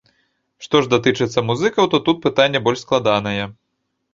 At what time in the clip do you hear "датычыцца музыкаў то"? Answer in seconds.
0.93-1.97